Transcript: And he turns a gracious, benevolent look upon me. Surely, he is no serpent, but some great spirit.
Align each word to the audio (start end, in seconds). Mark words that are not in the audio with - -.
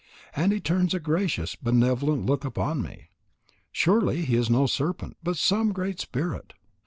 And 0.35 0.51
he 0.51 0.59
turns 0.59 0.95
a 0.95 0.99
gracious, 0.99 1.55
benevolent 1.55 2.25
look 2.25 2.43
upon 2.43 2.81
me. 2.81 3.11
Surely, 3.71 4.25
he 4.25 4.35
is 4.35 4.49
no 4.49 4.65
serpent, 4.65 5.15
but 5.21 5.37
some 5.37 5.71
great 5.73 5.99
spirit. 5.99 6.53